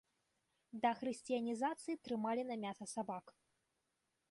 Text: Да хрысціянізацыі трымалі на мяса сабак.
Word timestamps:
Да 0.85 0.91
хрысціянізацыі 1.01 1.99
трымалі 2.07 2.43
на 2.53 2.59
мяса 2.65 2.85
сабак. 2.95 3.25